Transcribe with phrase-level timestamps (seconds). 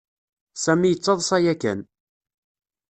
[0.63, 1.79] Sami yettaḍsa yakan.